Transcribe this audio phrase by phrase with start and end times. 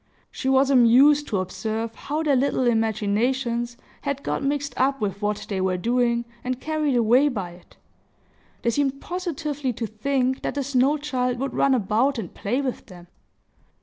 [0.31, 5.45] She was amused to observe how their little imaginations had got mixed up with what
[5.47, 7.77] they were doing, and carried away by it.
[8.63, 12.87] They seemed positively to think that the snow child would run about and play with
[12.87, 13.09] them.